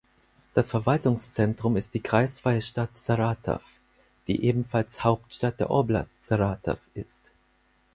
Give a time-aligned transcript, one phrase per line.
[0.55, 3.63] Das Verwaltungszentrum ist die kreisfreie Stadt Saratow,
[4.25, 7.31] die ebenfalls Hauptstadt der Oblast Saratow ist.